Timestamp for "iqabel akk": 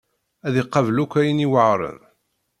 0.61-1.13